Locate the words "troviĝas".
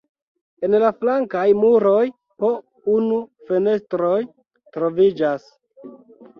4.75-5.51